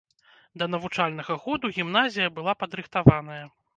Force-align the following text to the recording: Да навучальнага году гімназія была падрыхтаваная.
Да 0.61 0.67
навучальнага 0.75 1.37
году 1.45 1.71
гімназія 1.77 2.33
была 2.41 2.57
падрыхтаваная. 2.63 3.43